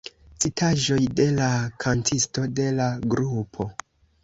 [0.45, 1.51] Citaĵoj de la
[1.85, 3.71] kantisto de la grupo.